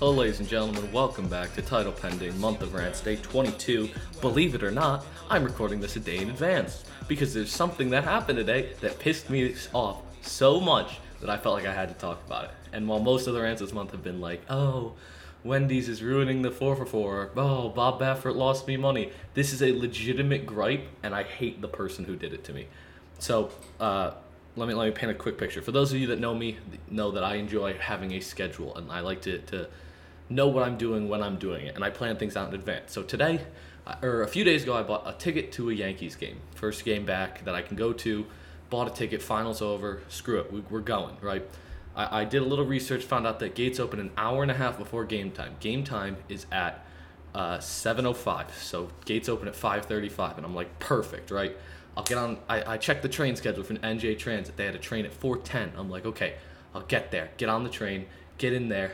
[0.00, 0.90] Hello, ladies and gentlemen.
[0.92, 3.90] Welcome back to Title Pending Month of Rants Day 22.
[4.22, 8.04] Believe it or not, I'm recording this a day in advance because there's something that
[8.04, 11.94] happened today that pissed me off so much that I felt like I had to
[11.96, 12.50] talk about it.
[12.72, 14.94] And while most of the rants this month have been like, oh,
[15.44, 19.62] Wendy's is ruining the 4 for 4, oh, Bob Baffert lost me money, this is
[19.62, 22.68] a legitimate gripe, and I hate the person who did it to me.
[23.18, 24.12] So, uh,
[24.56, 25.60] let me let me paint a quick picture.
[25.60, 26.56] For those of you that know me,
[26.90, 29.68] know that I enjoy having a schedule and I like to, to
[30.30, 32.92] know what I'm doing when I'm doing it, and I plan things out in advance.
[32.92, 33.40] So today,
[33.86, 36.84] uh, or a few days ago, I bought a ticket to a Yankees game, first
[36.84, 38.26] game back that I can go to.
[38.70, 40.00] Bought a ticket, finals over.
[40.08, 41.42] Screw it, we, we're going right.
[41.96, 44.54] I, I did a little research, found out that gates open an hour and a
[44.54, 45.56] half before game time.
[45.58, 46.86] Game time is at
[47.34, 51.56] uh, 7:05, so gates open at 5:35, and I'm like, perfect, right?
[51.96, 52.38] I'll get on.
[52.48, 54.56] I, I checked the train schedule from NJ Transit.
[54.56, 55.72] They had a train at 4:10.
[55.76, 56.34] I'm like, okay,
[56.74, 57.30] I'll get there.
[57.36, 58.06] Get on the train.
[58.38, 58.92] Get in there.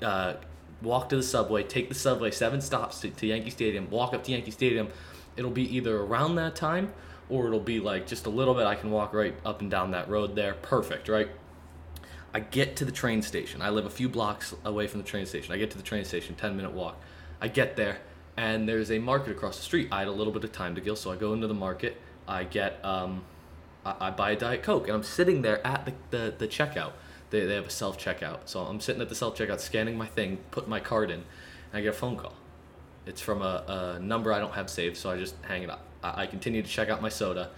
[0.00, 0.34] Uh,
[0.82, 1.62] walk to the subway.
[1.62, 3.88] Take the subway seven stops to, to Yankee Stadium.
[3.90, 4.88] Walk up to Yankee Stadium.
[5.36, 6.92] It'll be either around that time
[7.28, 8.66] or it'll be like just a little bit.
[8.66, 10.54] I can walk right up and down that road there.
[10.54, 11.28] Perfect, right?
[12.32, 13.62] I get to the train station.
[13.62, 15.52] I live a few blocks away from the train station.
[15.52, 16.96] I get to the train station, 10 minute walk.
[17.40, 17.98] I get there,
[18.36, 19.88] and there's a market across the street.
[19.90, 22.00] I had a little bit of time to kill, so I go into the market.
[22.28, 23.24] I get, um,
[23.84, 26.92] I, I buy a Diet Coke, and I'm sitting there at the, the, the checkout.
[27.30, 28.40] They, they have a self checkout.
[28.46, 31.24] So I'm sitting at the self checkout, scanning my thing, put my card in, and
[31.74, 32.34] I get a phone call.
[33.06, 35.84] It's from a, a number I don't have saved, so I just hang it up.
[36.02, 37.50] I, I continue to check out my soda,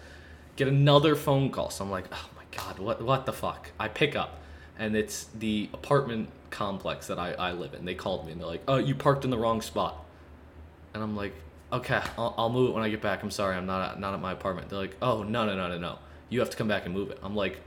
[0.57, 1.71] get another phone call.
[1.71, 3.71] So I'm like, oh my God, what, what the fuck?
[3.79, 4.39] I pick up
[4.79, 7.85] and it's the apartment complex that I, I live in.
[7.85, 10.05] They called me and they're like, "Oh, you parked in the wrong spot,"
[10.95, 11.35] and I'm like,
[11.73, 13.23] "Okay, I'll, I'll move it when I get back.
[13.23, 15.79] I'm sorry, I'm not not at my apartment." They're like, "Oh, no, no, no, no,
[15.79, 15.99] no.
[16.29, 17.61] You have to come back and move it." I'm like,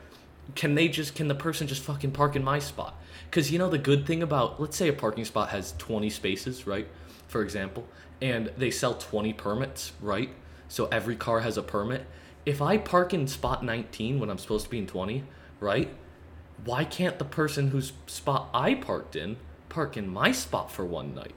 [0.53, 1.16] "Can they just?
[1.16, 2.95] Can the person just fucking park in my spot?"
[3.29, 6.67] Because you know the good thing about let's say a parking spot has 20 spaces,
[6.67, 6.88] right?
[7.28, 7.88] For example,
[8.22, 10.29] and they sell 20 permits, right?
[10.67, 12.05] So every car has a permit.
[12.45, 15.23] If I park in spot 19 when I'm supposed to be in 20,
[15.59, 15.89] right?
[16.63, 21.13] why can't the person whose spot I parked in park in my spot for one
[21.13, 21.34] night?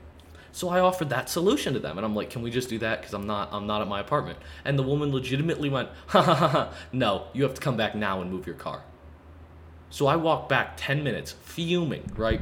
[0.52, 3.00] So I offered that solution to them, and I'm like, "Can we just do that?
[3.00, 6.34] Because I'm not, I'm not at my apartment." And the woman legitimately went, "Ha ha
[6.34, 6.72] ha ha!
[6.92, 8.82] No, you have to come back now and move your car."
[9.90, 12.40] So I walk back ten minutes, fuming, right?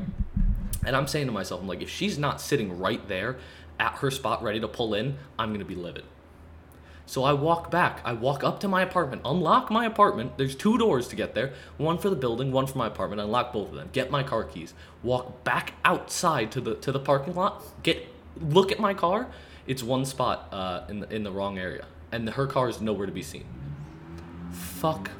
[0.84, 3.36] And I'm saying to myself, I'm like, if she's not sitting right there
[3.78, 6.04] at her spot ready to pull in, I'm gonna be livid.
[7.06, 8.00] So I walk back.
[8.04, 10.36] I walk up to my apartment, unlock my apartment.
[10.36, 13.20] There's two doors to get there one for the building, one for my apartment.
[13.20, 13.90] Unlock both of them.
[13.92, 14.74] Get my car keys.
[15.04, 17.62] Walk back outside to the to the parking lot.
[17.84, 18.08] Get
[18.40, 19.28] look at my car.
[19.68, 23.06] It's one spot uh, in the in the wrong area, and her car is nowhere
[23.06, 23.44] to be seen.
[24.50, 25.10] Fuck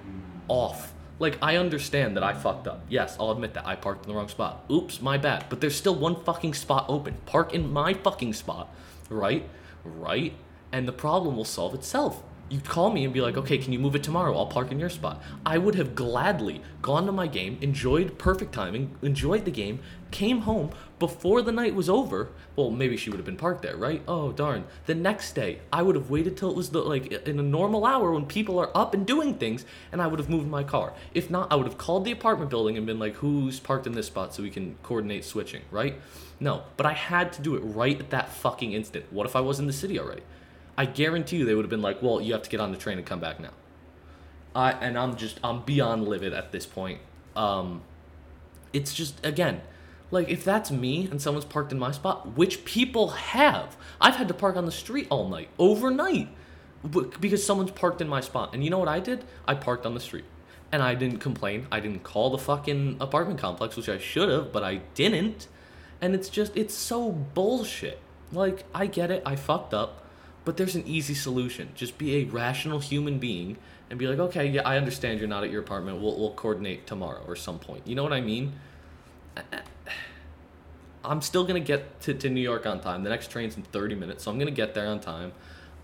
[0.48, 0.92] off.
[1.18, 2.84] Like I understand that I fucked up.
[2.88, 4.64] Yes, I'll admit that I parked in the wrong spot.
[4.70, 5.46] Oops, my bad.
[5.48, 7.16] But there's still one fucking spot open.
[7.24, 8.68] Park in my fucking spot,
[9.08, 9.48] right?
[9.84, 10.34] Right?
[10.72, 12.22] and the problem will solve itself.
[12.48, 14.36] You'd call me and be like, okay, can you move it tomorrow?
[14.36, 15.20] I'll park in your spot.
[15.44, 19.80] I would have gladly gone to my game, enjoyed perfect timing, enjoyed the game,
[20.12, 20.70] came home
[21.00, 22.28] before the night was over.
[22.54, 24.00] Well, maybe she would have been parked there, right?
[24.06, 24.64] Oh, darn.
[24.86, 27.84] The next day, I would have waited till it was the, like in a normal
[27.84, 30.92] hour when people are up and doing things, and I would have moved my car.
[31.14, 33.92] If not, I would have called the apartment building and been like, who's parked in
[33.94, 36.00] this spot so we can coordinate switching, right?
[36.38, 39.06] No, but I had to do it right at that fucking instant.
[39.10, 40.22] What if I was in the city already?
[40.78, 42.78] I guarantee you they would have been like, well, you have to get on the
[42.78, 43.50] train and come back now.
[44.54, 47.00] I and I'm just I'm beyond livid at this point.
[47.36, 47.82] Um,
[48.72, 49.60] it's just again,
[50.10, 54.28] like if that's me and someone's parked in my spot, which people have, I've had
[54.28, 56.28] to park on the street all night, overnight,
[57.20, 58.54] because someone's parked in my spot.
[58.54, 59.24] And you know what I did?
[59.46, 60.24] I parked on the street,
[60.72, 61.66] and I didn't complain.
[61.70, 65.48] I didn't call the fucking apartment complex, which I should have, but I didn't.
[66.00, 67.98] And it's just it's so bullshit.
[68.32, 70.02] Like I get it, I fucked up
[70.46, 71.68] but there's an easy solution.
[71.74, 73.58] Just be a rational human being
[73.90, 76.00] and be like, okay, yeah, I understand you're not at your apartment.
[76.00, 77.84] We'll, we'll coordinate tomorrow or some point.
[77.84, 78.52] You know what I mean?
[81.04, 83.02] I'm still going to get to, to New York on time.
[83.02, 85.32] The next train's in 30 minutes, so I'm going to get there on time.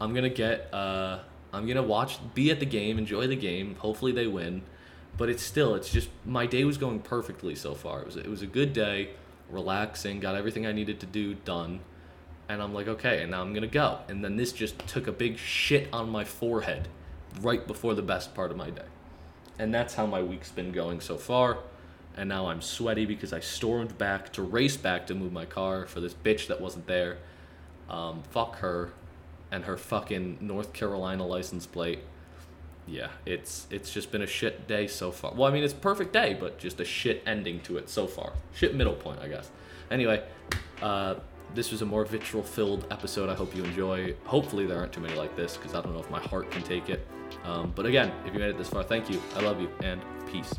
[0.00, 1.18] I'm going to get, uh,
[1.52, 3.74] I'm going to watch, be at the game, enjoy the game.
[3.80, 4.62] Hopefully they win.
[5.18, 8.02] But it's still, it's just, my day was going perfectly so far.
[8.02, 9.10] It was, it was a good day,
[9.50, 11.80] relaxing, got everything I needed to do done
[12.52, 13.99] and I'm like, okay, and now I'm gonna go.
[14.08, 16.88] And then this just took a big shit on my forehead
[17.40, 18.84] right before the best part of my day.
[19.58, 21.58] And that's how my week's been going so far.
[22.16, 25.87] And now I'm sweaty because I stormed back to race back to move my car
[25.87, 27.19] for this bitch that wasn't there.
[27.88, 28.93] Um, fuck her
[29.50, 32.00] and her fucking North Carolina license plate.
[32.87, 35.32] yeah, it's it's just been a shit day so far.
[35.34, 38.32] Well, I mean, it's perfect day, but just a shit ending to it so far.
[38.55, 39.50] Shit middle point, I guess.
[39.90, 40.22] Anyway,
[40.82, 41.14] uh,
[41.54, 43.28] this was a more vitriol filled episode.
[43.28, 44.14] I hope you enjoy.
[44.25, 46.62] Hopefully, there aren't too many like this because I don't know if my heart can
[46.62, 47.06] take it.
[47.44, 49.20] Um, but again, if you made it this far, thank you.
[49.37, 50.54] I love you and peace.